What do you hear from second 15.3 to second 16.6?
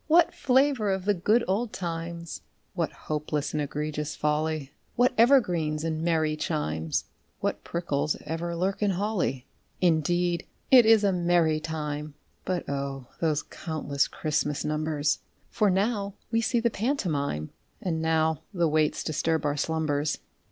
For now we see